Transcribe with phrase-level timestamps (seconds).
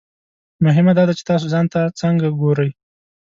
[0.65, 2.69] مهمه دا ده چې تاسو ځان ته څنګه ګورئ.